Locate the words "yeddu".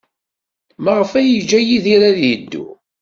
2.23-2.65